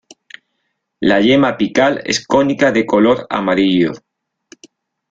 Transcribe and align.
La 1.11 1.19
yema 1.21 1.49
apical 1.49 2.01
es 2.05 2.25
cónica 2.25 2.71
de 2.71 2.87
color 2.87 3.27
amarillo. 3.29 3.91